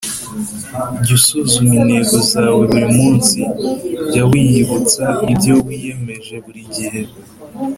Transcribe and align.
Jya 1.03 1.13
usuzuma 1.17 1.73
intego 1.81 2.15
zawe 2.31 2.63
buri 2.71 2.87
munsi. 2.97 3.39
Jya 4.11 4.23
wiyibutsa 4.29 5.03
ibyo 5.33 5.53
wiyemeje 5.65 6.35
buri 6.45 6.61
gihe 6.75 7.01